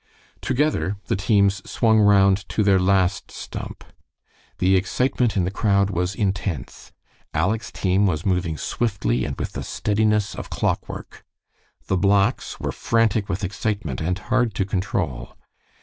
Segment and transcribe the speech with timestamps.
[0.41, 3.83] Together the teams swung round to their last stump.
[4.57, 6.91] The excitement in the crowd was intense.
[7.35, 11.23] Aleck's team was moving swiftly and with the steadiness of clockwork.
[11.85, 15.37] The blacks were frantic with excitement and hard to control.